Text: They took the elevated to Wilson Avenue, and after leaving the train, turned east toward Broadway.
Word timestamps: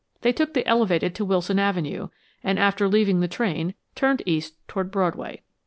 They 0.21 0.31
took 0.33 0.55
the 0.55 0.65
elevated 0.67 1.13
to 1.13 1.23
Wilson 1.25 1.59
Avenue, 1.59 2.07
and 2.43 2.57
after 2.57 2.87
leaving 2.87 3.19
the 3.19 3.27
train, 3.27 3.75
turned 3.93 4.23
east 4.25 4.55
toward 4.67 4.89
Broadway. 4.89 5.43